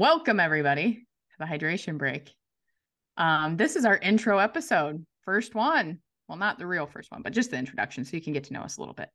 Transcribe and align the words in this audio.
Welcome, 0.00 0.40
everybody, 0.40 0.94
to 0.94 1.36
the 1.38 1.44
hydration 1.44 1.98
break. 1.98 2.32
Um, 3.18 3.58
this 3.58 3.76
is 3.76 3.84
our 3.84 3.98
intro 3.98 4.38
episode, 4.38 5.04
first 5.26 5.54
one. 5.54 5.98
Well, 6.26 6.38
not 6.38 6.58
the 6.58 6.66
real 6.66 6.86
first 6.86 7.12
one, 7.12 7.20
but 7.20 7.34
just 7.34 7.50
the 7.50 7.58
introduction, 7.58 8.06
so 8.06 8.16
you 8.16 8.22
can 8.22 8.32
get 8.32 8.44
to 8.44 8.54
know 8.54 8.62
us 8.62 8.78
a 8.78 8.80
little 8.80 8.94
bit. 8.94 9.10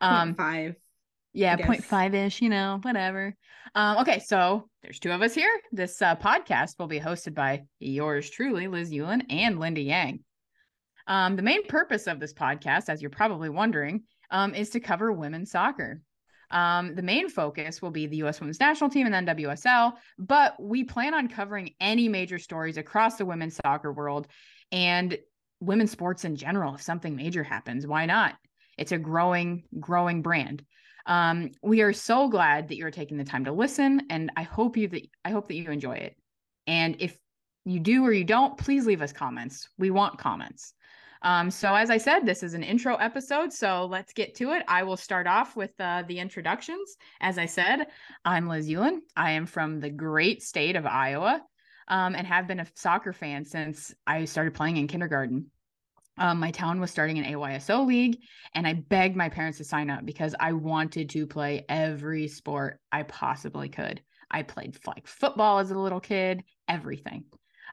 Um, 0.00 0.34
five. 0.34 0.74
Yeah, 1.32 1.54
five 1.76 2.12
ish, 2.12 2.42
you 2.42 2.48
know, 2.48 2.80
whatever. 2.82 3.36
Um, 3.76 3.98
okay, 3.98 4.18
so 4.18 4.68
there's 4.82 4.98
two 4.98 5.12
of 5.12 5.22
us 5.22 5.32
here. 5.32 5.60
This 5.70 6.02
uh, 6.02 6.16
podcast 6.16 6.80
will 6.80 6.88
be 6.88 6.98
hosted 6.98 7.32
by 7.32 7.62
yours 7.78 8.28
truly, 8.28 8.66
Liz 8.66 8.90
Yulin 8.90 9.26
and 9.30 9.60
Lindy 9.60 9.84
Yang. 9.84 10.24
Um, 11.06 11.36
the 11.36 11.42
main 11.42 11.64
purpose 11.68 12.08
of 12.08 12.18
this 12.18 12.34
podcast, 12.34 12.88
as 12.88 13.00
you're 13.00 13.12
probably 13.12 13.48
wondering, 13.48 14.02
um, 14.32 14.56
is 14.56 14.70
to 14.70 14.80
cover 14.80 15.12
women's 15.12 15.52
soccer. 15.52 16.00
Um, 16.50 16.94
the 16.94 17.02
main 17.02 17.28
focus 17.28 17.82
will 17.82 17.90
be 17.90 18.06
the 18.06 18.18
U.S. 18.18 18.40
Women's 18.40 18.60
National 18.60 18.90
Team 18.90 19.06
and 19.06 19.14
then 19.14 19.36
WSL, 19.36 19.94
but 20.18 20.54
we 20.60 20.84
plan 20.84 21.14
on 21.14 21.28
covering 21.28 21.74
any 21.80 22.08
major 22.08 22.38
stories 22.38 22.76
across 22.76 23.16
the 23.16 23.26
women's 23.26 23.56
soccer 23.56 23.92
world 23.92 24.28
and 24.72 25.18
women's 25.60 25.90
sports 25.90 26.24
in 26.24 26.36
general. 26.36 26.74
If 26.74 26.82
something 26.82 27.16
major 27.16 27.42
happens, 27.42 27.86
why 27.86 28.06
not? 28.06 28.34
It's 28.78 28.92
a 28.92 28.98
growing, 28.98 29.64
growing 29.80 30.22
brand. 30.22 30.64
Um, 31.06 31.52
we 31.62 31.82
are 31.82 31.92
so 31.92 32.28
glad 32.28 32.68
that 32.68 32.76
you're 32.76 32.90
taking 32.90 33.16
the 33.16 33.24
time 33.24 33.44
to 33.44 33.52
listen, 33.52 34.02
and 34.10 34.30
I 34.36 34.42
hope 34.42 34.76
you 34.76 34.88
that 34.88 35.02
I 35.24 35.30
hope 35.30 35.48
that 35.48 35.54
you 35.54 35.70
enjoy 35.70 35.94
it. 35.94 36.16
And 36.66 36.96
if 36.98 37.16
you 37.64 37.80
do 37.80 38.04
or 38.04 38.12
you 38.12 38.24
don't, 38.24 38.58
please 38.58 38.86
leave 38.86 39.02
us 39.02 39.12
comments. 39.12 39.68
We 39.78 39.90
want 39.90 40.18
comments. 40.18 40.74
Um, 41.22 41.50
so, 41.50 41.74
as 41.74 41.90
I 41.90 41.98
said, 41.98 42.20
this 42.24 42.42
is 42.42 42.54
an 42.54 42.62
intro 42.62 42.96
episode. 42.96 43.52
So, 43.52 43.86
let's 43.86 44.12
get 44.12 44.34
to 44.36 44.52
it. 44.52 44.62
I 44.68 44.82
will 44.82 44.96
start 44.96 45.26
off 45.26 45.56
with 45.56 45.72
uh, 45.80 46.04
the 46.06 46.18
introductions. 46.18 46.96
As 47.20 47.38
I 47.38 47.46
said, 47.46 47.86
I'm 48.24 48.48
Liz 48.48 48.68
Ewan. 48.68 49.02
I 49.16 49.32
am 49.32 49.46
from 49.46 49.80
the 49.80 49.90
great 49.90 50.42
state 50.42 50.76
of 50.76 50.86
Iowa 50.86 51.42
um, 51.88 52.14
and 52.14 52.26
have 52.26 52.46
been 52.46 52.60
a 52.60 52.66
soccer 52.74 53.12
fan 53.12 53.44
since 53.44 53.94
I 54.06 54.24
started 54.24 54.54
playing 54.54 54.76
in 54.76 54.88
kindergarten. 54.88 55.50
Um, 56.18 56.40
my 56.40 56.50
town 56.50 56.80
was 56.80 56.90
starting 56.90 57.18
an 57.18 57.24
AYSO 57.24 57.86
league, 57.86 58.18
and 58.54 58.66
I 58.66 58.72
begged 58.72 59.16
my 59.16 59.28
parents 59.28 59.58
to 59.58 59.64
sign 59.64 59.90
up 59.90 60.06
because 60.06 60.34
I 60.40 60.52
wanted 60.52 61.10
to 61.10 61.26
play 61.26 61.66
every 61.68 62.26
sport 62.28 62.80
I 62.90 63.02
possibly 63.02 63.68
could. 63.68 64.00
I 64.30 64.42
played 64.42 64.78
like 64.86 65.06
football 65.06 65.58
as 65.58 65.70
a 65.70 65.78
little 65.78 66.00
kid, 66.00 66.42
everything. 66.68 67.24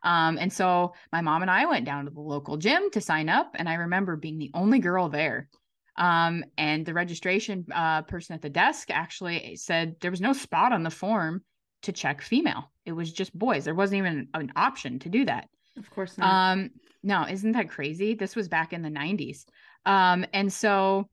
Um, 0.04 0.38
and 0.38 0.52
so 0.52 0.94
my 1.12 1.22
mom 1.22 1.42
and 1.42 1.52
I 1.52 1.66
went 1.66 1.86
down 1.86 2.06
to 2.06 2.12
the 2.12 2.20
local 2.20 2.58
gym 2.58 2.90
to 2.92 3.02
sign 3.02 3.30
up. 3.30 3.56
And 3.56 3.70
I 3.70 3.76
remember 3.76 4.16
being 4.16 4.38
the 4.38 4.52
only 4.54 4.80
girl 4.80 5.10
there. 5.10 5.50
Um, 5.96 6.44
and 6.58 6.86
the 6.86 6.94
registration 6.94 7.66
uh, 7.74 8.02
person 8.04 8.34
at 8.34 8.42
the 8.42 8.50
desk 8.50 8.90
actually 8.90 9.56
said 9.56 9.96
there 10.02 10.12
was 10.12 10.22
no 10.22 10.34
spot 10.34 10.74
on 10.74 10.84
the 10.84 10.90
form 10.90 11.44
to 11.84 11.92
check 11.92 12.22
female. 12.22 12.72
It 12.86 12.94
was 12.94 13.12
just 13.12 13.38
boys. 13.38 13.66
There 13.66 13.76
wasn't 13.76 14.00
even 14.00 14.28
an 14.34 14.52
option 14.56 15.00
to 15.00 15.10
do 15.10 15.26
that. 15.26 15.50
Of 15.78 15.90
course 15.90 16.18
not. 16.18 16.54
Um, 16.54 16.72
no, 17.04 17.26
isn't 17.28 17.52
that 17.52 17.70
crazy? 17.70 18.16
This 18.16 18.36
was 18.36 18.48
back 18.48 18.74
in 18.74 18.82
the 18.82 18.90
90s. 18.90 19.46
Um, 19.86 20.26
and 20.34 20.52
so 20.52 21.10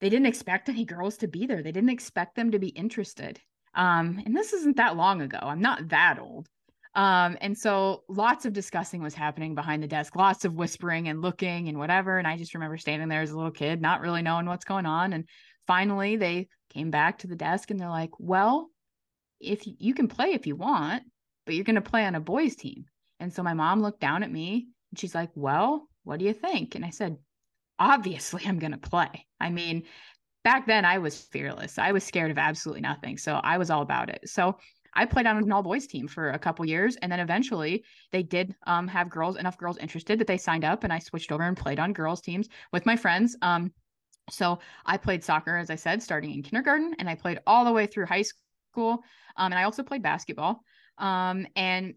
they 0.00 0.08
didn't 0.08 0.26
expect 0.26 0.68
any 0.68 0.84
girls 0.84 1.18
to 1.18 1.28
be 1.28 1.46
there. 1.46 1.62
They 1.62 1.72
didn't 1.72 1.90
expect 1.90 2.36
them 2.36 2.50
to 2.52 2.58
be 2.58 2.68
interested. 2.68 3.40
Um, 3.74 4.22
and 4.24 4.36
this 4.36 4.52
isn't 4.52 4.76
that 4.76 4.96
long 4.96 5.20
ago. 5.20 5.38
I'm 5.40 5.60
not 5.60 5.88
that 5.88 6.18
old. 6.18 6.48
Um, 6.94 7.36
and 7.40 7.58
so 7.58 8.04
lots 8.08 8.44
of 8.46 8.52
discussing 8.52 9.02
was 9.02 9.14
happening 9.14 9.54
behind 9.54 9.82
the 9.82 9.88
desk, 9.88 10.14
lots 10.14 10.44
of 10.44 10.54
whispering 10.54 11.08
and 11.08 11.22
looking 11.22 11.68
and 11.68 11.78
whatever. 11.78 12.18
And 12.18 12.26
I 12.26 12.36
just 12.36 12.54
remember 12.54 12.76
standing 12.76 13.08
there 13.08 13.22
as 13.22 13.32
a 13.32 13.36
little 13.36 13.50
kid, 13.50 13.82
not 13.82 14.00
really 14.00 14.22
knowing 14.22 14.46
what's 14.46 14.64
going 14.64 14.86
on. 14.86 15.12
And 15.12 15.24
finally, 15.66 16.16
they 16.16 16.48
came 16.72 16.90
back 16.90 17.18
to 17.18 17.26
the 17.26 17.36
desk 17.36 17.70
and 17.70 17.80
they're 17.80 17.88
like, 17.88 18.12
well, 18.18 18.68
if 19.40 19.66
you, 19.66 19.74
you 19.78 19.94
can 19.94 20.08
play 20.08 20.32
if 20.34 20.46
you 20.46 20.54
want, 20.54 21.02
but 21.46 21.54
you're 21.54 21.64
going 21.64 21.74
to 21.74 21.80
play 21.80 22.04
on 22.04 22.14
a 22.14 22.20
boys' 22.20 22.56
team. 22.56 22.84
And 23.18 23.32
so 23.32 23.42
my 23.42 23.54
mom 23.54 23.82
looked 23.82 24.00
down 24.00 24.22
at 24.22 24.30
me 24.30 24.68
and 24.90 24.98
she's 24.98 25.14
like, 25.14 25.30
well, 25.34 25.88
what 26.04 26.20
do 26.20 26.24
you 26.24 26.32
think? 26.32 26.74
And 26.74 26.84
I 26.84 26.90
said, 26.90 27.16
obviously, 27.78 28.42
I'm 28.46 28.58
going 28.58 28.72
to 28.72 28.78
play. 28.78 29.26
I 29.40 29.50
mean, 29.50 29.82
back 30.44 30.66
then 30.66 30.84
I 30.84 30.98
was 30.98 31.20
fearless. 31.20 31.78
I 31.78 31.92
was 31.92 32.04
scared 32.04 32.30
of 32.30 32.38
absolutely 32.38 32.82
nothing. 32.82 33.18
So 33.18 33.40
I 33.42 33.58
was 33.58 33.70
all 33.70 33.82
about 33.82 34.10
it. 34.10 34.28
So 34.28 34.58
I 34.94 35.04
played 35.06 35.26
on 35.26 35.36
an 35.36 35.52
all 35.52 35.62
boys 35.62 35.86
team 35.86 36.08
for 36.08 36.30
a 36.30 36.38
couple 36.38 36.64
years, 36.64 36.96
and 36.96 37.10
then 37.10 37.20
eventually 37.20 37.84
they 38.12 38.22
did 38.22 38.54
um, 38.66 38.88
have 38.88 39.08
girls 39.08 39.36
enough 39.36 39.58
girls 39.58 39.78
interested 39.78 40.18
that 40.18 40.26
they 40.26 40.38
signed 40.38 40.64
up, 40.64 40.84
and 40.84 40.92
I 40.92 40.98
switched 40.98 41.32
over 41.32 41.42
and 41.42 41.56
played 41.56 41.78
on 41.78 41.92
girls 41.92 42.20
teams 42.20 42.48
with 42.72 42.86
my 42.86 42.96
friends. 42.96 43.36
Um, 43.42 43.72
so 44.30 44.58
I 44.86 44.96
played 44.96 45.22
soccer, 45.22 45.56
as 45.56 45.70
I 45.70 45.74
said, 45.74 46.02
starting 46.02 46.32
in 46.32 46.42
kindergarten, 46.42 46.94
and 46.98 47.08
I 47.08 47.14
played 47.14 47.40
all 47.46 47.64
the 47.64 47.72
way 47.72 47.86
through 47.86 48.06
high 48.06 48.22
school, 48.22 49.02
um, 49.36 49.52
and 49.52 49.54
I 49.54 49.64
also 49.64 49.82
played 49.82 50.02
basketball. 50.02 50.60
Um, 50.98 51.46
and 51.56 51.94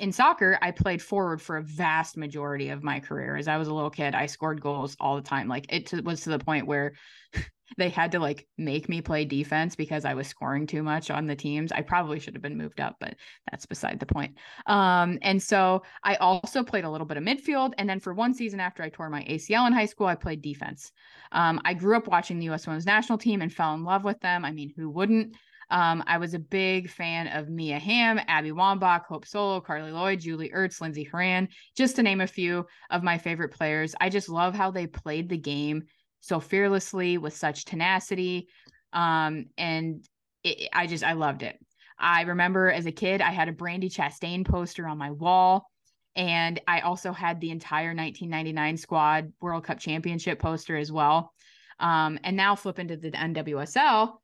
in 0.00 0.12
soccer, 0.12 0.58
I 0.62 0.70
played 0.70 1.02
forward 1.02 1.42
for 1.42 1.56
a 1.56 1.62
vast 1.62 2.16
majority 2.16 2.68
of 2.68 2.82
my 2.82 3.00
career. 3.00 3.36
As 3.36 3.48
I 3.48 3.56
was 3.56 3.68
a 3.68 3.74
little 3.74 3.90
kid, 3.90 4.14
I 4.14 4.26
scored 4.26 4.60
goals 4.60 4.96
all 5.00 5.16
the 5.16 5.22
time. 5.22 5.48
Like 5.48 5.66
it 5.72 6.04
was 6.04 6.22
to 6.22 6.30
the 6.30 6.38
point 6.38 6.66
where 6.66 6.92
they 7.76 7.88
had 7.88 8.12
to 8.12 8.18
like 8.18 8.46
make 8.58 8.88
me 8.88 9.00
play 9.00 9.24
defense 9.24 9.76
because 9.76 10.04
I 10.04 10.14
was 10.14 10.26
scoring 10.26 10.66
too 10.66 10.82
much 10.82 11.10
on 11.10 11.26
the 11.26 11.36
teams. 11.36 11.72
I 11.72 11.82
probably 11.82 12.18
should 12.18 12.34
have 12.34 12.42
been 12.42 12.56
moved 12.56 12.80
up, 12.80 12.96
but 13.00 13.14
that's 13.50 13.66
beside 13.66 14.00
the 14.00 14.06
point. 14.06 14.36
Um, 14.66 15.18
and 15.22 15.42
so 15.42 15.82
I 16.02 16.16
also 16.16 16.62
played 16.62 16.84
a 16.84 16.90
little 16.90 17.06
bit 17.06 17.16
of 17.16 17.24
midfield. 17.24 17.72
And 17.78 17.88
then 17.88 18.00
for 18.00 18.14
one 18.14 18.34
season 18.34 18.60
after 18.60 18.82
I 18.82 18.88
tore 18.88 19.10
my 19.10 19.22
ACL 19.24 19.66
in 19.66 19.72
high 19.72 19.86
school, 19.86 20.06
I 20.06 20.14
played 20.14 20.42
defense. 20.42 20.92
Um, 21.32 21.60
I 21.64 21.74
grew 21.74 21.96
up 21.96 22.08
watching 22.08 22.38
the 22.38 22.50
US 22.50 22.66
women's 22.66 22.86
national 22.86 23.18
team 23.18 23.42
and 23.42 23.52
fell 23.52 23.74
in 23.74 23.84
love 23.84 24.04
with 24.04 24.20
them. 24.20 24.44
I 24.44 24.52
mean, 24.52 24.72
who 24.76 24.90
wouldn't? 24.90 25.34
Um, 25.72 26.04
I 26.06 26.18
was 26.18 26.34
a 26.34 26.38
big 26.38 26.90
fan 26.90 27.28
of 27.28 27.48
Mia 27.48 27.78
Hamm, 27.78 28.20
Abby 28.28 28.50
Wambach, 28.50 29.06
Hope 29.06 29.26
Solo, 29.26 29.58
Carli 29.58 29.90
Lloyd, 29.90 30.20
Julie 30.20 30.52
Ertz, 30.54 30.82
Lindsey 30.82 31.04
Horan, 31.04 31.48
just 31.74 31.96
to 31.96 32.02
name 32.02 32.20
a 32.20 32.26
few 32.26 32.66
of 32.90 33.02
my 33.02 33.16
favorite 33.16 33.54
players. 33.54 33.94
I 33.98 34.10
just 34.10 34.28
love 34.28 34.54
how 34.54 34.70
they 34.70 34.86
played 34.86 35.30
the 35.30 35.38
game 35.38 35.84
so 36.22 36.40
fearlessly 36.40 37.18
with 37.18 37.36
such 37.36 37.66
tenacity. 37.66 38.48
Um, 38.92 39.46
and 39.58 40.06
it, 40.42 40.68
I 40.72 40.86
just, 40.86 41.04
I 41.04 41.12
loved 41.12 41.42
it. 41.42 41.58
I 41.98 42.22
remember 42.22 42.70
as 42.70 42.86
a 42.86 42.92
kid, 42.92 43.20
I 43.20 43.32
had 43.32 43.48
a 43.48 43.52
Brandi 43.52 43.92
Chastain 43.92 44.46
poster 44.46 44.86
on 44.86 44.98
my 44.98 45.10
wall. 45.10 45.68
And 46.14 46.60
I 46.66 46.80
also 46.80 47.12
had 47.12 47.40
the 47.40 47.50
entire 47.50 47.88
1999 47.88 48.76
squad 48.76 49.32
World 49.40 49.64
Cup 49.64 49.78
championship 49.78 50.38
poster 50.38 50.76
as 50.76 50.92
well. 50.92 51.32
Um, 51.80 52.18
and 52.22 52.36
now 52.36 52.54
flip 52.54 52.78
into 52.78 52.96
the 52.96 53.10
NWSL. 53.10 54.14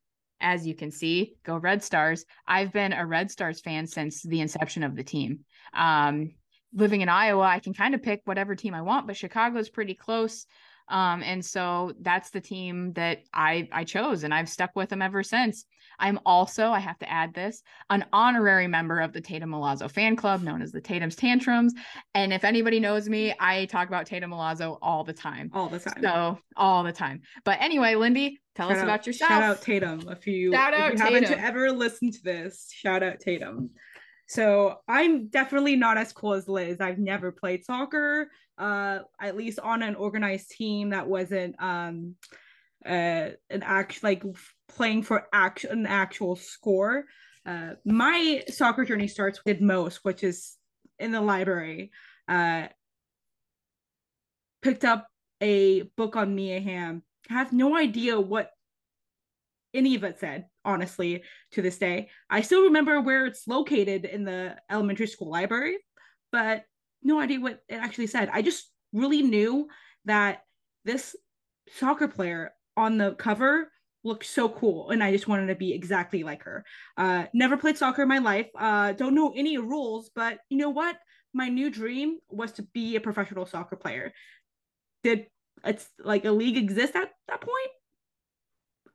As 0.41 0.67
you 0.67 0.75
can 0.75 0.93
see, 0.93 1.35
go 1.45 1.57
Red 1.57 1.83
Stars. 1.83 2.25
I've 2.47 2.73
been 2.73 2.93
a 2.93 3.07
Red 3.07 3.31
Stars 3.31 3.61
fan 3.61 3.87
since 3.87 4.23
the 4.23 4.41
inception 4.41 4.85
of 4.85 4.95
the 4.95 5.03
team. 5.03 5.41
Um, 5.75 6.35
living 6.73 7.01
in 7.01 7.09
Iowa, 7.09 7.43
I 7.43 7.59
can 7.59 7.75
kind 7.75 7.95
of 7.95 8.03
pick 8.03 8.21
whatever 8.25 8.55
team 8.55 8.75
I 8.75 8.83
want, 8.83 9.07
but 9.07 9.17
Chicago's 9.17 9.69
pretty 9.69 9.95
close. 9.95 10.47
Um, 10.91 11.23
and 11.23 11.45
so 11.45 11.93
that's 12.01 12.31
the 12.31 12.41
team 12.41 12.93
that 12.95 13.25
I 13.33 13.69
I 13.73 13.85
chose, 13.85 14.25
and 14.25 14.33
I've 14.33 14.49
stuck 14.49 14.71
with 14.75 14.89
them 14.89 15.03
ever 15.03 15.23
since. 15.23 15.65
I'm 16.01 16.21
also, 16.25 16.71
I 16.71 16.79
have 16.79 16.99
to 17.01 17.11
add 17.11 17.35
this, 17.35 17.63
an 17.91 18.05
honorary 18.13 18.69
member 18.69 19.01
of 19.01 19.13
the 19.13 19.21
Tatumn 19.21 19.51
Milazzo 19.51 19.91
fan 19.91 20.15
club, 20.15 20.43
known 20.43 20.63
as 20.63 20.71
the 20.71 20.81
Tatum's 20.81 21.17
Tantrums. 21.17 21.75
And 22.15 22.33
if 22.33 22.45
anybody 22.45 22.79
knows 22.79 23.09
me, 23.09 23.35
I 23.41 23.65
talk 23.65 23.89
about 23.89 24.07
Tatumn 24.07 24.31
Milazzo 24.31 24.79
all 24.81 25.03
the 25.03 25.13
time. 25.13 25.51
All 25.53 25.69
the 25.69 25.81
time. 25.81 26.01
So 26.01 26.39
all 26.57 26.85
the 26.85 26.93
time. 26.93 27.23
But 27.45 27.61
anyway, 27.61 27.97
Lindy, 27.97 28.41
tell 28.55 28.69
shout 28.69 28.77
us 28.77 28.83
out, 28.83 28.85
about 28.85 29.07
yourself. 29.09 29.29
Shout 29.29 29.43
out 29.43 29.61
Tatum. 29.63 30.09
If 30.09 30.27
you, 30.27 30.53
shout 30.53 30.73
out 30.75 30.93
if 30.93 31.01
you 31.01 31.05
haven't 31.05 31.33
ever 31.33 31.73
listened 31.73 32.13
to 32.15 32.23
this, 32.23 32.71
shout 32.73 33.03
out 33.03 33.19
Tatum. 33.19 33.71
So 34.29 34.77
I'm 34.87 35.29
definitely 35.29 35.75
not 35.75 35.97
as 35.99 36.13
cool 36.13 36.35
as 36.35 36.49
Liz. 36.49 36.81
I've 36.81 36.99
never 36.99 37.33
played 37.33 37.65
soccer, 37.65 38.31
uh, 38.59 39.01
at 39.21 39.37
least 39.37 39.59
on 39.61 39.83
an 39.83 39.95
organized 39.95 40.51
team 40.51 40.91
that 40.91 41.07
wasn't 41.07 41.55
um, 41.63 42.17
uh, 42.85 43.31
an 43.51 43.63
act 43.63 44.03
like 44.03 44.23
playing 44.69 45.03
for 45.03 45.27
act- 45.33 45.65
an 45.65 45.87
actual 45.87 46.37
score. 46.37 47.05
Uh, 47.47 47.75
my 47.85 48.43
soccer 48.49 48.85
journey 48.85 49.09
starts 49.09 49.45
with 49.45 49.61
most, 49.61 50.01
which 50.03 50.23
is 50.23 50.57
in 50.99 51.13
the 51.13 51.21
library. 51.21 51.91
Uh, 52.27 52.67
picked 54.61 54.85
up 54.85 55.07
a 55.41 55.83
book 55.97 56.17
on 56.17 56.35
Mia 56.35 56.61
Hamm. 56.61 57.03
Have 57.29 57.53
no 57.53 57.77
idea 57.77 58.21
what 58.21 58.51
any 59.75 59.95
of 59.95 60.05
it 60.05 60.19
said 60.19 60.47
honestly 60.65 61.23
to 61.53 61.63
this 61.63 61.79
day 61.79 62.09
i 62.31 62.41
still 62.41 62.65
remember 62.65 63.01
where 63.01 63.27
it's 63.27 63.47
located 63.47 64.05
in 64.05 64.25
the 64.25 64.57
elementary 64.71 65.07
school 65.07 65.31
library 65.31 65.77
but 66.33 66.65
no 67.03 67.21
idea 67.21 67.41
what 67.41 67.63
it 67.69 67.77
actually 67.77 68.07
said. 68.07 68.31
I 68.33 68.43
just 68.43 68.71
really 68.93 69.23
knew 69.23 69.69
that 70.05 70.45
this 70.85 71.15
soccer 71.71 72.09
player 72.09 72.53
on 72.77 72.99
the 72.99 73.15
cover 73.15 73.71
looked 74.05 74.25
so 74.25 74.49
cool 74.49 74.91
and 74.91 75.03
i 75.03 75.11
just 75.11 75.27
wanted 75.29 75.49
to 75.49 75.55
be 75.55 75.73
exactly 75.73 76.23
like 76.23 76.43
her. 76.45 76.65
Uh 76.97 77.27
never 77.35 77.57
played 77.57 77.77
soccer 77.77 78.03
in 78.03 78.09
my 78.09 78.19
life. 78.19 78.47
Uh 78.59 78.93
don't 78.93 79.15
know 79.15 79.33
any 79.37 79.59
rules 79.59 80.11
but 80.15 80.39
you 80.49 80.57
know 80.57 80.71
what? 80.71 80.97
My 81.35 81.49
new 81.49 81.71
dream 81.71 82.19
was 82.31 82.53
to 82.53 82.63
be 82.63 82.97
a 82.97 83.01
professional 83.01 83.45
soccer 83.45 83.77
player. 83.77 84.13
Did 85.03 85.27
it's 85.65 85.89
like 86.03 86.25
a 86.25 86.31
league 86.31 86.57
exist 86.57 86.95
at 86.95 87.11
that 87.29 87.41
point? 87.41 87.71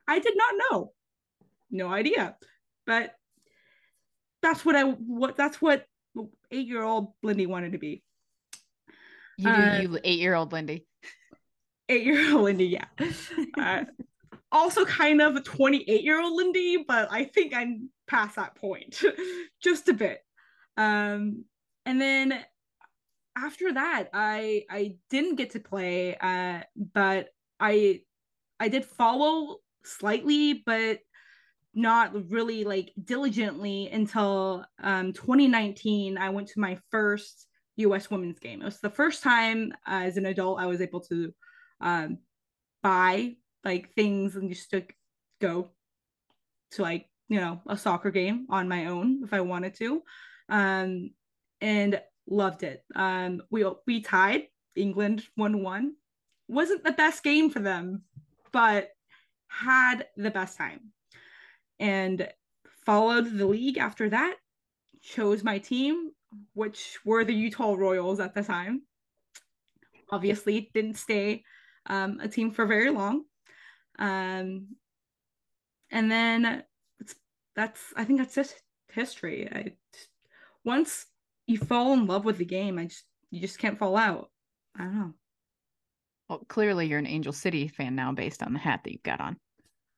I 0.08 0.20
did 0.20 0.36
not 0.36 0.56
know. 0.72 0.94
No 1.70 1.90
idea. 1.92 2.36
But 2.86 3.16
that's 4.42 4.66
what 4.66 4.76
I 4.76 4.84
what 4.84 5.36
that's 5.38 5.62
what 5.62 5.86
eight 6.52 6.68
year 6.68 6.84
old 6.84 7.14
Lindy 7.22 7.46
wanted 7.46 7.74
to 7.74 7.78
be. 7.78 8.04
You 9.38 9.46
do, 9.46 9.50
uh, 9.50 9.80
you 9.82 10.00
eight 10.04 10.20
year 10.20 10.36
old 10.36 10.52
Lindy. 10.52 10.86
Eight 11.90 12.06
year 12.06 12.34
old 12.34 12.44
Lindy, 12.44 12.66
yeah. 12.66 12.86
uh, 13.58 13.84
also, 14.52 14.86
kind 14.86 15.20
of 15.20 15.36
a 15.36 15.42
28 15.42 16.04
year 16.04 16.22
old 16.22 16.34
Lindy, 16.34 16.84
but 16.88 17.12
I 17.12 17.26
think 17.26 17.54
I'm 17.56 17.90
past 18.08 18.36
that 18.36 18.56
point 18.56 19.02
just 19.64 19.90
a 19.90 19.94
bit. 19.94 20.20
Um, 20.78 21.46
and 21.86 22.00
then 22.00 22.40
after 23.36 23.74
that, 23.74 24.10
I 24.14 24.64
I 24.70 24.96
didn't 25.10 25.36
get 25.36 25.52
to 25.52 25.60
play, 25.60 26.16
uh, 26.16 26.62
but 26.94 27.30
I 27.60 28.02
I 28.60 28.68
did 28.70 28.86
follow 28.86 29.58
slightly, 29.84 30.62
but 30.66 31.00
not 31.74 32.30
really 32.30 32.64
like 32.64 32.94
diligently 33.04 33.90
until 33.92 34.66
um 34.82 35.14
2019. 35.14 36.18
I 36.18 36.30
went 36.30 36.48
to 36.50 36.60
my 36.60 36.78
first 36.92 37.48
U.S. 37.78 38.10
women's 38.10 38.40
game. 38.40 38.62
It 38.62 38.66
was 38.66 38.80
the 38.80 38.90
first 38.90 39.24
time 39.24 39.74
uh, 39.88 40.02
as 40.04 40.18
an 40.18 40.26
adult 40.26 40.60
I 40.60 40.68
was 40.68 40.82
able 40.82 41.02
to 41.02 41.34
um, 41.82 42.20
buy 42.82 43.36
like 43.64 43.94
things 43.94 44.36
and 44.36 44.50
just 44.50 44.70
to 44.72 44.84
go 45.42 45.70
to 46.72 46.82
like 46.82 47.08
you 47.30 47.40
know 47.40 47.62
a 47.68 47.78
soccer 47.78 48.12
game 48.12 48.48
on 48.50 48.68
my 48.68 48.88
own 48.88 49.22
if 49.24 49.34
I 49.34 49.42
wanted 49.42 49.76
to, 49.76 50.02
um, 50.50 51.12
and 51.62 52.02
loved 52.28 52.64
it. 52.64 52.84
Um, 52.96 53.42
we 53.50 53.66
we 53.88 54.02
tied 54.02 54.44
England 54.76 55.24
one 55.36 55.64
one. 55.64 55.96
Wasn't 56.48 56.84
the 56.84 56.92
best 56.92 57.24
game 57.24 57.50
for 57.50 57.60
them, 57.60 58.04
but 58.52 58.90
had 59.48 60.08
the 60.18 60.32
best 60.32 60.58
time, 60.58 60.92
and 61.84 62.30
followed 62.86 63.38
the 63.38 63.46
league 63.46 63.78
after 63.78 64.10
that. 64.10 64.38
Chose 65.02 65.44
my 65.44 65.60
team, 65.60 66.12
which 66.54 66.98
were 67.04 67.26
the 67.26 67.36
Utah 67.36 67.76
Royals 67.76 68.22
at 68.22 68.34
the 68.34 68.42
time. 68.42 68.84
Obviously, 70.10 70.72
didn't 70.74 70.96
stay 70.96 71.44
um, 71.86 72.20
a 72.22 72.30
team 72.30 72.52
for 72.52 72.66
very 72.66 72.90
long. 72.90 73.26
Um, 74.00 74.76
and 75.92 76.10
then 76.10 76.64
that's 77.54 77.82
I 77.98 78.06
think 78.06 78.20
that's 78.20 78.36
just 78.36 78.56
history. 78.94 79.50
I 79.52 79.74
once 80.64 81.06
you 81.48 81.58
fall 81.58 81.92
in 81.94 82.08
love 82.08 82.24
with 82.24 82.38
the 82.38 82.46
game, 82.46 82.80
I 82.80 82.86
just 82.86 83.04
you 83.30 83.42
just 83.42 83.60
can't 83.60 83.78
fall 83.78 83.98
out. 83.98 84.30
I 84.78 84.84
don't 84.84 84.96
know. 84.96 85.14
Well, 86.30 86.46
clearly 86.48 86.88
you're 86.88 87.00
an 87.00 87.08
Angel 87.08 87.34
City 87.34 87.68
fan 87.68 87.94
now, 87.94 88.14
based 88.14 88.42
on 88.42 88.54
the 88.54 88.60
hat 88.60 88.82
that 88.86 88.94
you've 88.94 89.04
got 89.04 89.20
on. 89.20 89.36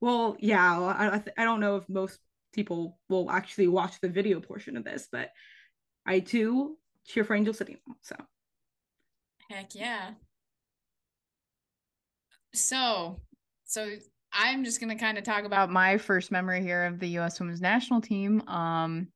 Well, 0.01 0.37
yeah, 0.39 0.79
I 0.79 1.23
I 1.37 1.43
don't 1.43 1.59
know 1.59 1.77
if 1.77 1.89
most 1.89 2.19
people 2.53 2.97
will 3.09 3.29
actually 3.29 3.67
watch 3.67 3.99
the 3.99 4.09
video 4.09 4.39
portion 4.39 4.77
of 4.77 4.83
this, 4.83 5.07
but 5.11 5.31
I 6.05 6.19
too 6.19 6.77
cheer 7.05 7.23
for 7.23 7.35
Angel 7.35 7.53
City. 7.53 7.77
So, 8.01 8.15
heck 9.49 9.75
yeah. 9.75 10.11
So, 12.53 13.21
so 13.65 13.89
I'm 14.31 14.63
just 14.63 14.79
gonna 14.79 14.97
kind 14.97 15.17
of 15.17 15.23
talk 15.23 15.43
about 15.43 15.69
my 15.69 15.97
first 15.97 16.31
memory 16.31 16.61
here 16.61 16.85
of 16.85 16.99
the 16.99 17.09
U.S. 17.09 17.39
Women's 17.39 17.61
National 17.61 18.01
Team. 18.01 18.41
Um, 18.47 19.07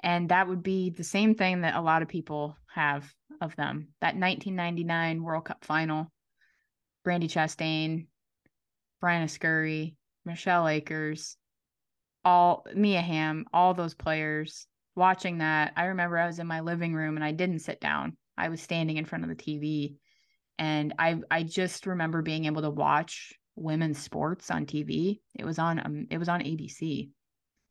and 0.00 0.28
that 0.28 0.48
would 0.48 0.62
be 0.62 0.90
the 0.90 1.04
same 1.04 1.34
thing 1.34 1.62
that 1.62 1.74
a 1.74 1.80
lot 1.80 2.02
of 2.02 2.08
people 2.08 2.56
have 2.72 3.10
of 3.40 3.56
them. 3.56 3.88
That 4.00 4.16
1999 4.16 5.22
World 5.22 5.46
Cup 5.46 5.64
final, 5.64 6.12
Brandi 7.06 7.30
Chastain, 7.30 8.06
Briana 9.02 9.28
Scurry, 9.28 9.96
Michelle 10.26 10.68
Akers, 10.68 11.36
all 12.24 12.66
Mia 12.74 13.00
Hamm, 13.00 13.46
all 13.52 13.72
those 13.72 13.94
players 13.94 14.66
watching 14.94 15.38
that. 15.38 15.72
I 15.76 15.86
remember 15.86 16.18
I 16.18 16.26
was 16.26 16.38
in 16.38 16.46
my 16.46 16.60
living 16.60 16.94
room 16.94 17.16
and 17.16 17.24
I 17.24 17.32
didn't 17.32 17.60
sit 17.60 17.80
down. 17.80 18.16
I 18.36 18.48
was 18.48 18.60
standing 18.60 18.96
in 18.96 19.04
front 19.04 19.24
of 19.24 19.30
the 19.30 19.36
TV 19.36 19.94
and 20.58 20.94
I 20.98 21.20
I 21.30 21.42
just 21.42 21.86
remember 21.86 22.22
being 22.22 22.46
able 22.46 22.62
to 22.62 22.70
watch 22.70 23.32
women's 23.54 23.98
sports 23.98 24.50
on 24.50 24.66
TV. 24.66 25.20
It 25.34 25.44
was 25.44 25.58
on 25.58 25.78
um, 25.78 26.06
it 26.10 26.18
was 26.18 26.28
on 26.28 26.40
ABC. 26.40 27.08
It 27.08 27.10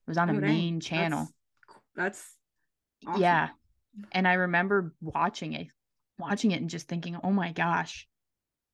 was 0.08 0.18
on 0.18 0.30
oh, 0.30 0.38
a 0.38 0.40
main 0.40 0.80
channel. 0.80 1.28
That's, 1.96 2.19
that's 2.19 2.30
awesome. 3.08 3.22
yeah. 3.22 3.50
And 4.12 4.28
I 4.28 4.34
remember 4.34 4.94
watching 5.01 5.54
it, 5.54 5.68
watching 6.19 6.51
it 6.51 6.62
and 6.62 6.69
just 6.69 6.88
thinking, 6.88 7.18
"Oh 7.24 7.31
my 7.31 7.51
gosh. 7.51 8.08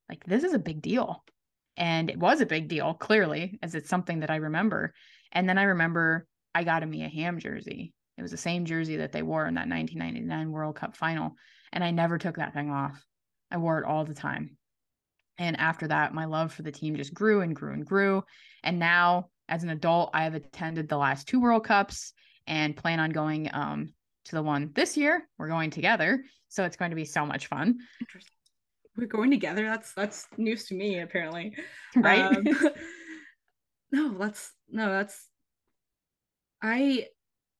Like 0.09 0.23
this 0.25 0.43
is 0.43 0.53
a 0.53 0.59
big 0.59 0.81
deal." 0.81 1.23
And 1.77 2.09
it 2.09 2.19
was 2.19 2.41
a 2.41 2.45
big 2.45 2.67
deal, 2.67 2.93
clearly, 2.93 3.57
as 3.61 3.75
it's 3.75 3.89
something 3.89 4.19
that 4.19 4.29
I 4.29 4.37
remember. 4.37 4.93
And 5.31 5.47
then 5.47 5.57
I 5.57 5.63
remember 5.63 6.27
I 6.53 6.63
got 6.63 6.83
a 6.83 6.85
Mia 6.85 7.07
Hamm 7.07 7.39
jersey. 7.39 7.93
It 8.17 8.21
was 8.21 8.31
the 8.31 8.37
same 8.37 8.65
jersey 8.65 8.97
that 8.97 9.11
they 9.11 9.23
wore 9.23 9.47
in 9.47 9.55
that 9.55 9.69
1999 9.69 10.51
World 10.51 10.75
Cup 10.75 10.95
final. 10.95 11.35
And 11.71 11.83
I 11.83 11.91
never 11.91 12.17
took 12.17 12.37
that 12.37 12.53
thing 12.53 12.69
off. 12.69 13.03
I 13.49 13.57
wore 13.57 13.79
it 13.79 13.85
all 13.85 14.05
the 14.05 14.13
time. 14.13 14.57
And 15.37 15.59
after 15.59 15.87
that, 15.87 16.13
my 16.13 16.25
love 16.25 16.53
for 16.53 16.61
the 16.61 16.71
team 16.71 16.95
just 16.95 17.13
grew 17.13 17.41
and 17.41 17.55
grew 17.55 17.73
and 17.73 17.85
grew. 17.85 18.23
And 18.63 18.77
now, 18.77 19.29
as 19.49 19.63
an 19.63 19.69
adult, 19.69 20.11
I 20.13 20.23
have 20.23 20.35
attended 20.35 20.87
the 20.87 20.97
last 20.97 21.27
two 21.27 21.39
World 21.39 21.65
Cups 21.65 22.13
and 22.47 22.75
plan 22.75 22.99
on 22.99 23.11
going 23.11 23.49
um, 23.53 23.93
to 24.25 24.35
the 24.35 24.43
one 24.43 24.71
this 24.73 24.97
year. 24.97 25.27
We're 25.37 25.47
going 25.47 25.71
together, 25.71 26.23
so 26.49 26.63
it's 26.63 26.77
going 26.77 26.91
to 26.91 26.95
be 26.95 27.05
so 27.05 27.25
much 27.25 27.47
fun. 27.47 27.79
We're 28.97 29.07
going 29.07 29.31
together. 29.31 29.65
That's 29.65 29.93
that's 29.93 30.27
news 30.37 30.65
to 30.65 30.75
me, 30.75 30.99
apparently. 30.99 31.55
Right? 31.95 32.21
Um, 32.21 32.43
no, 33.91 34.17
that's 34.17 34.51
no, 34.69 34.89
that's. 34.89 35.27
I 36.61 37.07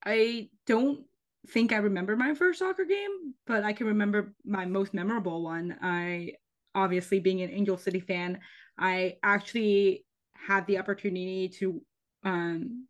I 0.05 0.49
don't 0.67 1.05
think 1.47 1.73
I 1.73 1.77
remember 1.77 2.15
my 2.15 2.33
first 2.33 2.59
soccer 2.59 2.85
game, 2.85 3.33
but 3.47 3.63
I 3.63 3.73
can 3.73 3.87
remember 3.87 4.33
my 4.45 4.65
most 4.65 4.93
memorable 4.93 5.43
one. 5.43 5.77
I 5.81 6.33
obviously 6.75 7.19
being 7.19 7.41
an 7.41 7.49
Angel 7.49 7.77
City 7.77 7.99
fan, 7.99 8.39
I 8.77 9.17
actually 9.23 10.05
had 10.33 10.65
the 10.67 10.79
opportunity 10.79 11.49
to 11.59 11.81
um, 12.23 12.87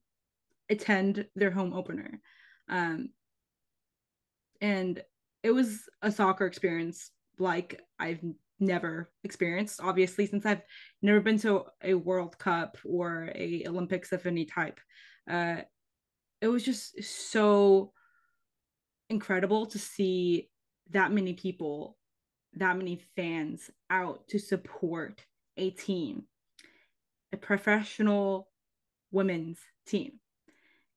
attend 0.69 1.27
their 1.35 1.51
home 1.51 1.73
opener. 1.73 2.19
Um, 2.69 3.09
and 4.61 5.01
it 5.43 5.51
was 5.51 5.81
a 6.01 6.11
soccer 6.11 6.45
experience 6.45 7.11
like 7.41 7.81
I've 7.99 8.21
never 8.59 9.09
experienced 9.23 9.81
obviously 9.81 10.27
since 10.27 10.45
I've 10.45 10.61
never 11.01 11.19
been 11.19 11.39
to 11.39 11.63
a 11.83 11.95
World 11.95 12.37
Cup 12.37 12.77
or 12.85 13.31
a 13.35 13.65
Olympics 13.67 14.11
of 14.11 14.25
any 14.25 14.45
type. 14.45 14.79
Uh, 15.29 15.57
it 16.41 16.47
was 16.47 16.63
just 16.63 17.03
so 17.03 17.91
incredible 19.09 19.65
to 19.67 19.79
see 19.79 20.49
that 20.91 21.11
many 21.11 21.33
people, 21.33 21.97
that 22.53 22.77
many 22.77 23.01
fans 23.15 23.69
out 23.89 24.27
to 24.29 24.39
support 24.39 25.25
a 25.57 25.71
team, 25.71 26.23
a 27.33 27.37
professional 27.37 28.49
women's 29.11 29.59
team. 29.85 30.13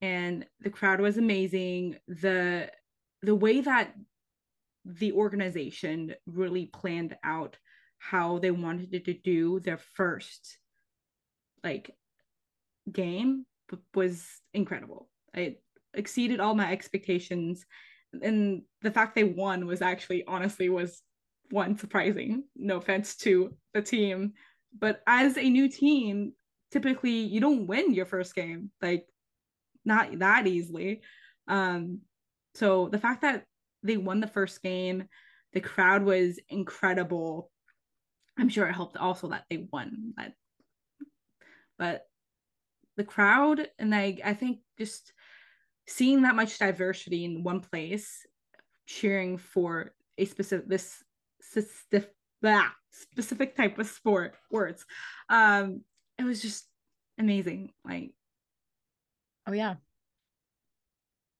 And 0.00 0.46
the 0.60 0.70
crowd 0.70 1.00
was 1.00 1.16
amazing. 1.16 1.96
The 2.08 2.70
the 3.22 3.34
way 3.34 3.62
that 3.62 3.94
the 4.84 5.12
organization 5.12 6.14
really 6.26 6.66
planned 6.66 7.16
out 7.24 7.56
how 7.98 8.38
they 8.38 8.50
wanted 8.50 9.04
to 9.04 9.14
do 9.14 9.60
their 9.60 9.78
first 9.78 10.58
like 11.62 11.90
game 12.92 13.46
was 13.94 14.26
incredible. 14.52 15.08
It 15.32 15.62
exceeded 15.94 16.40
all 16.40 16.54
my 16.54 16.70
expectations 16.70 17.64
and 18.22 18.62
the 18.82 18.90
fact 18.90 19.14
they 19.14 19.24
won 19.24 19.66
was 19.66 19.82
actually 19.82 20.24
honestly 20.26 20.68
was 20.68 21.02
one 21.50 21.76
surprising 21.76 22.44
no 22.56 22.76
offense 22.76 23.16
to 23.16 23.54
the 23.74 23.82
team 23.82 24.32
but 24.78 25.02
as 25.06 25.36
a 25.36 25.50
new 25.50 25.68
team 25.68 26.32
typically 26.70 27.10
you 27.10 27.40
don't 27.40 27.66
win 27.66 27.92
your 27.92 28.06
first 28.06 28.34
game 28.34 28.70
like 28.80 29.06
not 29.84 30.18
that 30.18 30.46
easily 30.46 31.02
um 31.48 32.00
so 32.54 32.88
the 32.88 32.98
fact 32.98 33.22
that 33.22 33.44
they 33.84 33.96
won 33.96 34.20
the 34.20 34.26
first 34.26 34.62
game 34.62 35.04
the 35.52 35.60
crowd 35.60 36.02
was 36.02 36.40
incredible 36.48 37.50
i'm 38.38 38.48
sure 38.48 38.66
it 38.66 38.74
helped 38.74 38.96
also 38.96 39.28
that 39.28 39.44
they 39.48 39.68
won 39.72 40.12
that 40.16 40.32
but 41.78 42.02
the 42.96 43.04
crowd 43.04 43.68
and 43.78 43.94
i 43.94 44.18
i 44.24 44.34
think 44.34 44.58
just 44.78 45.12
seeing 45.86 46.22
that 46.22 46.34
much 46.34 46.58
diversity 46.58 47.24
in 47.24 47.42
one 47.42 47.60
place, 47.60 48.26
cheering 48.86 49.38
for 49.38 49.94
a 50.18 50.24
specific 50.24 50.68
this 50.68 51.02
specific 51.40 52.12
specific 52.90 53.56
type 53.56 53.78
of 53.78 53.86
sport 53.86 54.36
words. 54.50 54.84
Um, 55.28 55.82
it 56.18 56.24
was 56.24 56.40
just 56.40 56.66
amazing. 57.18 57.72
Like, 57.84 58.12
oh 59.46 59.52
yeah, 59.52 59.76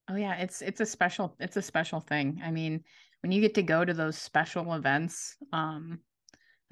oh 0.09 0.15
yeah, 0.15 0.35
it's 0.35 0.61
it's 0.61 0.81
a 0.81 0.85
special 0.85 1.35
it's 1.39 1.57
a 1.57 1.61
special 1.61 1.99
thing. 1.99 2.41
I 2.43 2.51
mean, 2.51 2.83
when 3.21 3.31
you 3.31 3.41
get 3.41 3.55
to 3.55 3.63
go 3.63 3.83
to 3.83 3.93
those 3.93 4.17
special 4.17 4.73
events, 4.73 5.35
um, 5.51 5.99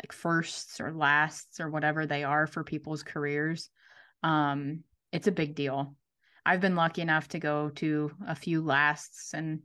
like 0.01 0.11
firsts 0.11 0.79
or 0.79 0.91
lasts 0.93 1.59
or 1.59 1.69
whatever 1.69 2.05
they 2.05 2.23
are 2.23 2.47
for 2.47 2.63
people's 2.63 3.03
careers, 3.03 3.69
um, 4.23 4.83
it's 5.11 5.27
a 5.27 5.31
big 5.31 5.55
deal 5.55 5.95
I've 6.45 6.59
been 6.61 6.75
lucky 6.75 7.01
enough 7.01 7.29
to 7.29 7.39
go 7.39 7.69
to 7.75 8.11
a 8.27 8.35
few 8.35 8.61
lasts 8.61 9.33
and 9.33 9.61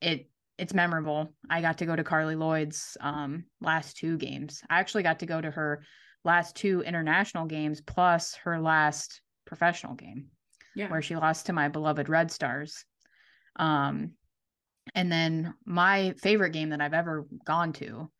it 0.00 0.30
it's 0.56 0.72
memorable. 0.72 1.34
I 1.50 1.60
got 1.60 1.78
to 1.78 1.86
go 1.86 1.96
to 1.96 2.04
Carli 2.04 2.36
Lloyd's 2.36 2.96
um, 3.00 3.44
last 3.60 3.96
two 3.96 4.16
games. 4.16 4.62
I 4.70 4.78
actually 4.78 5.02
got 5.02 5.18
to 5.18 5.26
go 5.26 5.40
to 5.40 5.50
her 5.50 5.82
last 6.24 6.54
two 6.56 6.80
international 6.82 7.46
games 7.46 7.80
plus 7.80 8.36
her 8.44 8.60
last 8.60 9.20
professional 9.46 9.94
game, 9.94 10.28
Yeah. 10.76 10.88
where 10.88 11.02
she 11.02 11.16
lost 11.16 11.46
to 11.46 11.52
my 11.52 11.68
beloved 11.68 12.08
Red 12.08 12.30
Stars. 12.30 12.84
Um, 13.56 14.12
and 14.94 15.10
then 15.10 15.54
my 15.64 16.14
favorite 16.18 16.50
game 16.50 16.70
that 16.70 16.80
I've 16.80 16.94
ever 16.94 17.26
gone 17.44 17.72
to 17.74 18.10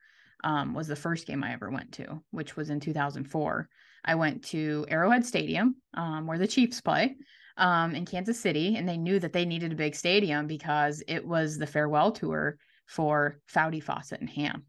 um, 0.43 0.75
was 0.75 0.89
the 0.89 0.97
first 0.97 1.27
game 1.27 1.45
I 1.45 1.53
ever 1.53 1.71
went 1.71 1.93
to, 1.93 2.23
which 2.31 2.57
was 2.57 2.71
in 2.71 2.81
2004. 2.81 3.69
I 4.05 4.15
went 4.15 4.45
to 4.47 4.85
Arrowhead 4.89 5.25
Stadium, 5.25 5.77
um, 5.95 6.27
where 6.27 6.39
the 6.39 6.47
Chiefs 6.47 6.81
play 6.81 7.17
um, 7.57 7.95
in 7.95 8.05
Kansas 8.05 8.41
City, 8.41 8.77
and 8.77 8.89
they 8.89 8.97
knew 8.97 9.19
that 9.19 9.33
they 9.33 9.45
needed 9.45 9.73
a 9.73 9.77
big 9.77 9.95
stadium 9.95 10.47
because 10.47 11.03
it 11.09 11.27
was 11.27 11.57
the 11.57 11.67
farewell 11.67 12.13
tour 12.13 12.59
for 12.87 13.41
Foudy, 13.53 13.83
Fawcett, 13.83 14.21
and 14.21 14.31
Hamm. 14.31 14.65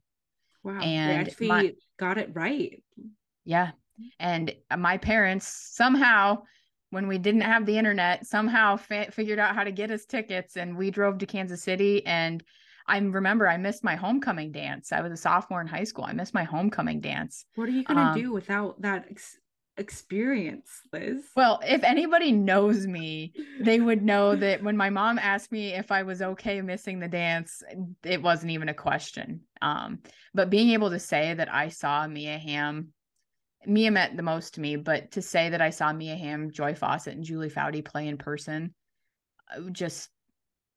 Wow. 0.64 0.80
and 0.82 1.12
they 1.12 1.32
actually 1.32 1.48
my- 1.48 1.74
got 2.00 2.18
it 2.18 2.32
right. 2.34 2.82
Yeah. 3.44 3.72
And 4.20 4.54
my 4.76 4.98
parents 4.98 5.48
somehow, 5.74 6.44
when 6.96 7.10
we 7.10 7.18
didn't 7.18 7.42
have 7.42 7.66
the 7.66 7.78
internet, 7.78 8.25
somehow 8.25 8.78
fa- 8.78 9.12
figured 9.12 9.38
out 9.38 9.54
how 9.54 9.66
to 9.66 9.72
get 9.72 9.92
us 9.92 10.06
tickets. 10.06 10.56
And 10.56 10.78
we 10.78 10.92
drove 10.92 11.18
to 11.18 11.25
Kansas 11.25 11.62
City. 11.62 12.06
And 12.06 12.42
I 12.88 12.98
remember 13.00 13.50
I 13.50 13.58
missed 13.58 13.84
my 13.84 13.98
homecoming 13.98 14.54
dance. 14.54 14.94
I 14.94 15.02
was 15.02 15.12
a 15.12 15.18
sophomore 15.18 15.60
in 15.60 15.68
high 15.68 15.84
school. 15.84 16.06
I 16.06 16.14
missed 16.14 16.34
my 16.34 16.46
homecoming 16.46 17.02
dance. 17.02 17.44
What 17.56 17.68
are 17.68 17.74
you 17.74 17.84
gonna 17.84 18.12
Um, 18.12 18.22
do 18.22 18.32
without 18.32 18.82
that 18.82 19.08
ex- 19.12 19.38
experience, 19.75 20.70
Liz? 20.94 21.22
Well, 21.36 21.60
if 21.68 21.84
anybody 21.84 22.32
knows 22.32 22.88
me, 22.88 23.34
they 23.60 23.82
would 23.82 24.02
know 24.02 24.38
that 24.38 24.64
when 24.64 24.78
my 24.78 24.90
mom 24.90 25.20
asked 25.20 25.52
me 25.52 25.74
if 25.74 25.92
I 25.92 26.04
was 26.04 26.22
okay 26.22 26.62
missing 26.62 27.00
the 27.00 27.10
dance, 27.10 27.62
it 28.06 28.22
wasn't 28.22 28.52
even 28.52 28.70
a 28.70 28.74
question. 28.74 29.42
Um, 29.62 30.00
but 30.34 30.50
being 30.50 30.70
able 30.70 30.92
to 30.92 31.00
say 31.00 31.34
that 31.34 31.54
I 31.54 31.68
saw 31.68 32.08
Mia 32.08 32.38
Hamm, 32.38 32.94
Mia 33.68 33.92
meant 33.92 34.18
the 34.18 34.24
most 34.24 34.56
to 34.56 34.62
me, 34.62 34.76
but 34.76 35.12
to 35.12 35.22
say 35.22 35.50
that 35.50 35.62
I 35.62 35.70
saw 35.70 35.92
Mia 35.94 36.16
Hamm, 36.16 36.52
Joy 36.52 36.76
Fawcett, 36.76 37.16
and 37.16 37.24
Julie 37.24 37.50
Foudy 37.50 37.84
play 37.84 38.08
in 38.08 38.18
person, 38.18 38.74
uh, 39.56 39.70
just 39.72 40.10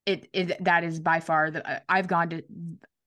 it 0.06 0.28
it 0.32 0.64
that 0.64 0.84
is 0.84 1.00
by 1.00 1.20
far 1.20 1.50
the 1.50 1.68
I- 1.68 1.80
I've 1.88 2.08
gone 2.08 2.30
to 2.30 2.42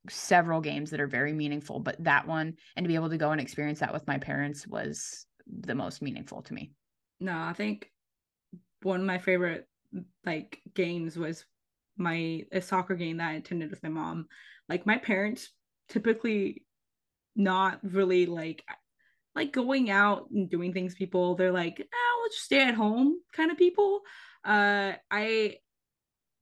several 0.10 0.62
games 0.62 0.92
that 0.92 1.02
are 1.02 1.08
very 1.08 1.34
meaningful, 1.34 1.80
but 1.80 2.04
that 2.04 2.28
one 2.28 2.56
and 2.76 2.84
to 2.84 2.88
be 2.88 2.96
able 2.96 3.10
to 3.10 3.18
go 3.18 3.32
and 3.32 3.42
experience 3.42 3.80
that 3.80 3.94
with 3.94 4.08
my 4.08 4.18
parents 4.18 4.68
was 4.68 5.26
the 5.48 5.76
most 5.76 6.02
meaningful 6.02 6.42
to 6.44 6.54
me. 6.54 6.72
No, 7.20 7.38
I 7.38 7.54
think 7.54 7.92
one 8.84 9.02
of 9.02 9.06
my 9.06 9.20
favorite 9.20 9.68
like 10.26 10.62
games 10.74 11.18
was 11.18 11.46
my 11.98 12.44
a 12.52 12.62
soccer 12.62 12.96
game 12.96 13.18
that 13.18 13.30
I 13.30 13.34
attended 13.34 13.70
with 13.70 13.84
my 13.84 13.90
mom. 13.90 14.28
Like 14.70 14.86
my 14.86 14.98
parents 14.98 15.52
typically 15.88 16.64
not 17.36 17.80
really 17.84 18.26
like 18.26 18.64
like 19.36 19.52
going 19.52 19.90
out 19.90 20.30
and 20.32 20.50
doing 20.50 20.74
things 20.74 20.96
people 20.96 21.36
they're 21.36 21.52
like 21.52 21.78
oh 21.80 22.20
let's 22.24 22.36
just 22.36 22.46
stay 22.46 22.62
at 22.62 22.76
home 22.76 23.20
kind 23.34 23.52
of 23.52 23.58
people. 23.58 24.02
Uh 24.44 24.94
i 25.10 25.56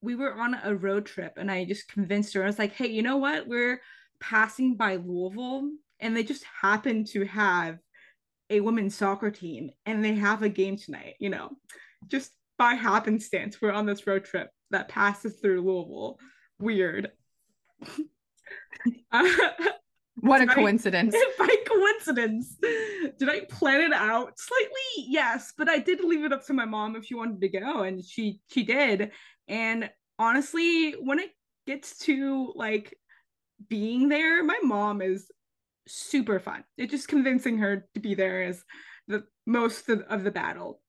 we 0.01 0.15
were 0.15 0.34
on 0.34 0.58
a 0.63 0.74
road 0.74 1.05
trip 1.05 1.34
and 1.36 1.51
i 1.51 1.65
just 1.65 1.91
convinced 1.91 2.34
her 2.34 2.43
i 2.43 2.48
was 2.48 2.60
like 2.60 2.74
hey 2.74 2.88
you 2.88 3.01
know 3.01 3.17
what? 3.17 3.48
We're 3.48 3.81
passing 4.19 4.75
by 4.75 4.96
louisville 4.96 5.69
and 6.00 6.15
they 6.15 6.24
just 6.24 6.43
happen 6.62 7.05
to 7.05 7.25
have 7.25 7.77
a 8.50 8.62
women's 8.62 8.96
soccer 8.96 9.31
team 9.31 9.69
and 9.86 10.03
they 10.03 10.15
have 10.15 10.43
a 10.43 10.50
game 10.50 10.77
tonight 10.77 11.15
you 11.19 11.29
know? 11.29 11.51
Just 12.08 12.31
by 12.58 12.74
happenstance 12.74 13.62
we're 13.62 13.72
on 13.72 13.86
this 13.86 14.08
road 14.08 14.25
trip 14.25 14.50
that 14.72 14.89
passes 14.89 15.39
through 15.39 15.62
louisville. 15.62 16.17
Weird 16.60 17.12
What 20.21 20.41
a 20.41 20.45
Right? 20.45 20.55
coincidence. 20.55 21.15
by 21.39 21.55
coincidence. 21.67 22.55
Did 23.17 23.29
I 23.29 23.41
plan 23.49 23.81
it 23.81 23.93
out? 23.93 24.33
Slightly, 24.38 25.05
yes, 25.07 25.53
but 25.57 25.69
I 25.69 25.79
did 25.79 26.03
leave 26.03 26.23
it 26.25 26.33
up 26.33 26.45
to 26.47 26.53
my 26.53 26.65
mom 26.65 26.95
if 26.95 27.05
she 27.05 27.15
wanted 27.15 27.41
to 27.41 27.49
go, 27.49 27.83
and 27.83 28.03
she 28.03 28.41
she 28.49 28.63
did. 28.63 29.11
And 29.47 29.89
honestly, 30.17 30.93
when 30.93 31.19
it 31.19 31.31
gets 31.67 31.97
to 31.99 32.51
like 32.55 32.97
being 33.67 34.09
there, 34.09 34.43
my 34.43 34.59
mom 34.63 35.01
is 35.01 35.29
super 35.88 36.39
fun. 36.39 36.63
It 36.77 36.89
just 36.89 37.07
convincing 37.07 37.57
her 37.59 37.88
to 37.93 37.99
be 37.99 38.15
there 38.15 38.43
is 38.43 38.63
the 39.07 39.23
most 39.45 39.89
of, 39.89 40.01
of 40.01 40.23
the 40.23 40.31
battle. 40.31 40.81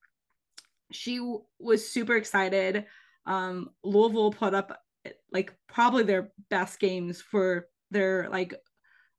She 0.92 1.18
w- 1.18 1.42
was 1.58 1.90
super 1.90 2.16
excited. 2.16 2.84
Um, 3.26 3.70
Louisville 3.84 4.32
put 4.32 4.54
up 4.54 4.78
like 5.32 5.54
probably 5.68 6.02
their 6.02 6.32
best 6.50 6.78
games 6.80 7.20
for 7.22 7.68
their 7.90 8.28
like 8.30 8.54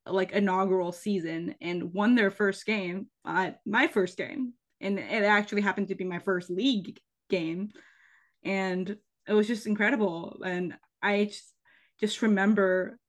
like 0.06 0.32
inaugural 0.32 0.92
season 0.92 1.56
and 1.62 1.94
won 1.94 2.16
their 2.16 2.32
first 2.32 2.66
game 2.66 3.08
uh, 3.26 3.52
my 3.66 3.88
first 3.88 4.18
game. 4.18 4.54
And 4.80 4.98
it 4.98 5.24
actually 5.24 5.62
happened 5.62 5.90
to 5.90 5.96
be 5.96 6.04
my 6.04 6.20
first 6.20 6.50
league 6.50 7.00
game. 7.30 7.70
And 8.44 8.98
it 9.28 9.34
was 9.34 9.48
just 9.48 9.68
incredible. 9.68 10.42
And 10.46 10.76
i 11.04 11.26
just, 11.26 11.54
just 12.00 12.22
remember 12.22 13.00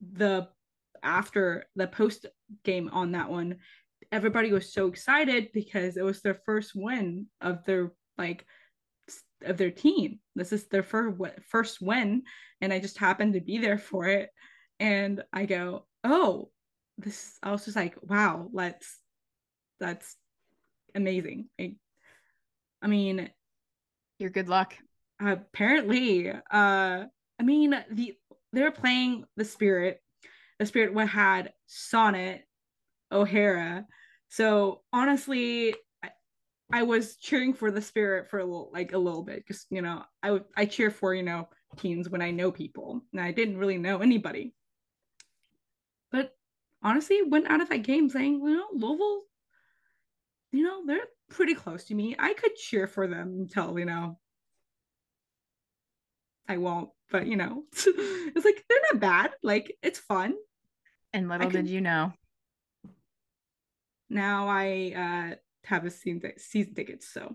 the 0.00 0.48
after 1.02 1.66
the 1.76 1.86
post 1.86 2.26
game 2.64 2.90
on 2.92 3.12
that 3.12 3.30
one 3.30 3.56
everybody 4.12 4.52
was 4.52 4.72
so 4.72 4.86
excited 4.86 5.48
because 5.52 5.96
it 5.96 6.04
was 6.04 6.22
their 6.22 6.34
first 6.46 6.72
win 6.74 7.26
of 7.40 7.64
their 7.64 7.92
like 8.18 8.44
of 9.44 9.56
their 9.58 9.70
team. 9.70 10.18
This 10.34 10.52
is 10.52 10.66
their 10.68 10.82
first 10.82 11.16
first 11.48 11.80
win. 11.80 12.22
And 12.60 12.72
i 12.72 12.78
just 12.78 12.98
happened 12.98 13.34
to 13.34 13.40
be 13.40 13.58
there 13.58 13.78
for 13.78 14.06
it 14.06 14.30
and 14.78 15.22
I 15.32 15.46
go, 15.46 15.84
oh, 16.04 16.50
this. 16.98 17.38
I 17.42 17.50
was 17.52 17.64
just 17.64 17.76
like, 17.76 17.96
wow, 18.02 18.48
let's. 18.52 18.98
That's 19.80 20.16
amazing. 20.94 21.48
I, 21.60 21.74
I 22.82 22.86
mean, 22.86 23.30
Your 24.18 24.30
good 24.30 24.48
luck. 24.48 24.74
apparently, 25.20 26.30
uh, 26.30 26.38
I 26.50 27.42
mean, 27.42 27.74
the 27.90 28.14
they're 28.52 28.70
playing 28.70 29.24
the 29.36 29.44
Spirit. 29.44 30.00
The 30.58 30.66
Spirit 30.66 30.94
what 30.94 31.08
had 31.08 31.52
Sonnett, 31.68 32.40
O'Hara. 33.12 33.86
So 34.28 34.82
honestly, 34.92 35.74
I, 36.02 36.10
I 36.72 36.82
was 36.84 37.16
cheering 37.16 37.52
for 37.52 37.70
the 37.70 37.82
Spirit 37.82 38.30
for 38.30 38.38
a 38.38 38.44
little, 38.44 38.70
like 38.72 38.92
a 38.92 38.98
little 38.98 39.22
bit, 39.22 39.38
because 39.38 39.66
you 39.70 39.82
know, 39.82 40.02
I 40.22 40.40
I 40.56 40.64
cheer 40.64 40.90
for 40.90 41.14
you 41.14 41.22
know 41.22 41.48
teens 41.76 42.08
when 42.08 42.22
I 42.22 42.30
know 42.30 42.50
people, 42.50 43.02
and 43.12 43.20
I 43.20 43.32
didn't 43.32 43.58
really 43.58 43.78
know 43.78 43.98
anybody. 43.98 44.54
But 46.10 46.34
honestly, 46.82 47.22
went 47.22 47.50
out 47.50 47.60
of 47.60 47.68
that 47.68 47.82
game 47.82 48.08
saying, 48.08 48.40
you 48.40 48.56
know, 48.56 48.66
Louisville, 48.72 49.22
you 50.52 50.62
know, 50.62 50.84
they're 50.86 51.06
pretty 51.30 51.54
close 51.54 51.84
to 51.84 51.94
me. 51.94 52.16
I 52.18 52.34
could 52.34 52.54
cheer 52.56 52.86
for 52.86 53.06
them 53.06 53.36
until, 53.40 53.78
you 53.78 53.84
know, 53.84 54.18
I 56.48 56.58
won't, 56.58 56.90
but 57.10 57.26
you 57.26 57.36
know, 57.36 57.64
it's 57.72 58.44
like 58.44 58.64
they're 58.68 58.78
not 58.92 59.00
bad. 59.00 59.30
Like 59.42 59.76
it's 59.82 59.98
fun. 59.98 60.34
And 61.12 61.28
little 61.28 61.50
can- 61.50 61.64
did 61.64 61.70
you 61.70 61.80
know. 61.80 62.12
Now 64.08 64.46
I 64.48 65.32
uh 65.32 65.34
have 65.66 65.84
a 65.84 65.90
season 65.90 66.32
season 66.36 66.74
tickets, 66.74 67.08
so 67.08 67.34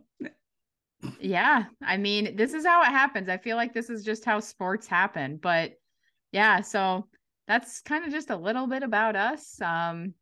Yeah. 1.19 1.65
I 1.83 1.97
mean, 1.97 2.35
this 2.35 2.53
is 2.53 2.65
how 2.65 2.81
it 2.83 2.87
happens. 2.87 3.27
I 3.27 3.37
feel 3.37 3.57
like 3.57 3.73
this 3.73 3.89
is 3.89 4.05
just 4.05 4.23
how 4.23 4.39
sports 4.39 4.87
happen. 4.87 5.37
But 5.37 5.73
yeah, 6.31 6.61
so 6.61 7.07
that's 7.47 7.81
kind 7.81 8.05
of 8.05 8.11
just 8.11 8.29
a 8.29 8.35
little 8.35 8.67
bit 8.67 8.83
about 8.83 9.15
us. 9.15 9.59
Um, 9.61 10.13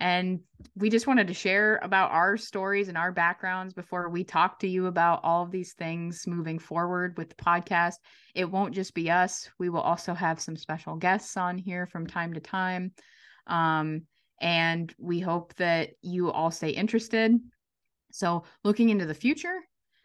and 0.00 0.40
we 0.76 0.88
just 0.88 1.06
wanted 1.06 1.26
to 1.28 1.34
share 1.34 1.78
about 1.82 2.10
our 2.10 2.38
stories 2.38 2.88
and 2.88 2.96
our 2.96 3.12
backgrounds 3.12 3.74
before 3.74 4.08
we 4.08 4.24
talk 4.24 4.58
to 4.60 4.66
you 4.66 4.86
about 4.86 5.20
all 5.22 5.42
of 5.44 5.50
these 5.50 5.74
things 5.74 6.26
moving 6.26 6.58
forward 6.58 7.18
with 7.18 7.28
the 7.28 7.34
podcast. 7.34 7.96
It 8.34 8.50
won't 8.50 8.74
just 8.74 8.94
be 8.94 9.10
us, 9.10 9.50
we 9.58 9.68
will 9.68 9.80
also 9.80 10.14
have 10.14 10.40
some 10.40 10.56
special 10.56 10.96
guests 10.96 11.36
on 11.36 11.58
here 11.58 11.86
from 11.86 12.06
time 12.06 12.32
to 12.32 12.40
time. 12.40 12.92
Um, 13.46 14.02
and 14.40 14.92
we 14.98 15.20
hope 15.20 15.54
that 15.56 15.90
you 16.00 16.30
all 16.30 16.50
stay 16.50 16.70
interested. 16.70 17.38
So, 18.10 18.44
looking 18.64 18.88
into 18.88 19.04
the 19.04 19.14
future, 19.14 19.58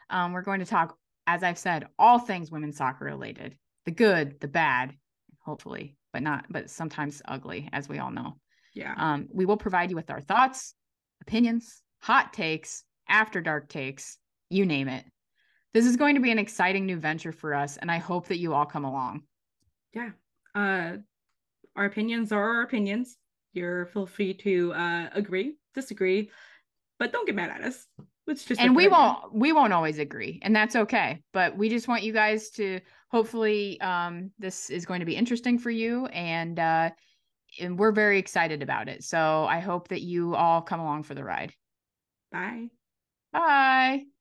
um, 0.10 0.34
we're 0.34 0.42
going 0.42 0.60
to 0.60 0.66
talk, 0.66 0.98
as 1.26 1.42
I've 1.42 1.58
said, 1.58 1.88
all 1.98 2.20
things 2.20 2.52
women's 2.52 2.78
soccer 2.78 3.06
related 3.06 3.56
the 3.86 3.92
good, 3.92 4.40
the 4.42 4.48
bad, 4.48 4.94
hopefully, 5.40 5.96
but 6.16 6.24
not, 6.24 6.46
but 6.50 6.70
sometimes 6.70 7.22
ugly, 7.26 7.68
as 7.74 7.90
we 7.90 8.00
all 8.00 8.10
know. 8.10 8.38
yeah. 8.74 8.94
Um, 8.96 9.28
we 9.34 9.46
will 9.46 9.58
provide 9.58 9.90
you 9.90 9.98
with 9.98 10.10
our 10.10 10.22
thoughts, 10.22 10.74
opinions, 11.22 11.82
hot 12.00 12.32
takes, 12.32 12.86
after 13.10 13.42
dark 13.42 13.68
takes, 13.68 14.18
you 14.50 14.66
name 14.66 14.88
it. 14.88 15.04
This 15.74 15.86
is 15.86 15.98
going 15.98 16.16
to 16.16 16.22
be 16.22 16.32
an 16.32 16.40
exciting 16.40 16.86
new 16.86 16.96
venture 16.96 17.34
for 17.34 17.54
us, 17.54 17.76
and 17.76 17.92
I 17.92 17.98
hope 17.98 18.30
that 18.30 18.38
you 18.38 18.54
all 18.54 18.66
come 18.66 18.86
along. 18.86 19.24
yeah. 19.94 20.12
Uh 20.56 21.00
our 21.76 21.84
opinions 21.84 22.32
are 22.32 22.42
our 22.42 22.62
opinions. 22.62 23.18
You're 23.52 23.88
feel 23.88 24.06
free 24.06 24.36
to 24.36 24.72
uh 24.72 25.10
agree, 25.14 25.58
disagree, 25.74 26.32
but 26.98 27.12
don't 27.12 27.26
get 27.26 27.36
mad 27.36 27.50
at 27.50 27.62
us. 27.62 27.88
It's 28.26 28.46
just 28.46 28.62
and 28.62 28.74
we 28.74 28.88
won't 28.88 29.34
we 29.34 29.52
won't 29.52 29.74
always 29.74 30.00
agree 30.00 30.40
and 30.42 30.56
that's 30.56 30.76
okay 30.76 31.22
but 31.32 31.56
we 31.58 31.70
just 31.70 31.88
want 31.88 32.04
you 32.04 32.12
guys 32.12 32.50
to 32.52 32.80
hopefully 33.12 33.80
um 33.82 34.32
this 34.40 34.70
is 34.70 34.86
going 34.86 35.00
to 35.00 35.06
be 35.06 35.16
interesting 35.16 35.58
for 35.58 35.70
you 35.70 36.06
and 36.08 36.60
uh 36.60 36.90
and 37.60 37.80
we're 37.80 37.94
very 37.94 38.20
excited 38.20 38.62
about 38.64 38.90
it. 38.90 39.04
So 39.04 39.46
i 39.46 39.60
hope 39.60 39.88
that 39.90 40.02
you 40.02 40.36
all 40.36 40.62
come 40.62 40.80
along 40.80 41.04
for 41.04 41.16
the 41.16 41.24
ride. 41.24 41.54
Bye. 42.32 42.68
bye 43.32 44.15